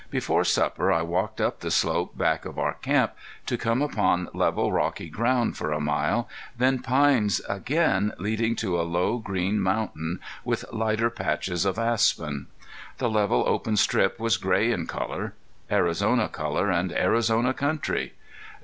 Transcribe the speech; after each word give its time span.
Before 0.09 0.43
supper 0.43 0.91
I 0.91 1.03
walked 1.03 1.39
up 1.39 1.59
the 1.59 1.69
slope 1.69 2.17
back 2.17 2.43
of 2.45 2.57
our 2.57 2.73
camp, 2.73 3.13
to 3.45 3.55
come 3.55 3.83
upon 3.83 4.29
level, 4.33 4.71
rocky 4.71 5.09
ground 5.09 5.57
for 5.57 5.71
a 5.71 5.79
mile, 5.79 6.27
then 6.57 6.79
pines 6.79 7.39
again 7.47 8.11
leading 8.17 8.55
to 8.55 8.81
a 8.81 8.81
low, 8.81 9.19
green 9.19 9.59
mountain 9.61 10.19
with 10.43 10.65
lighter 10.73 11.11
patches 11.11 11.65
of 11.65 11.77
aspen. 11.77 12.47
The 12.97 13.11
level, 13.11 13.43
open 13.45 13.77
strip 13.77 14.19
was 14.19 14.37
gray 14.37 14.71
in 14.71 14.87
color. 14.87 15.35
Arizona 15.69 16.27
color 16.29 16.71
and 16.71 16.91
Arizona 16.91 17.53
country! 17.53 18.13